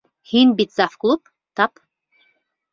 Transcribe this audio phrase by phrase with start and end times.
[0.29, 1.31] Һин бит завклуб,
[1.61, 1.85] тап.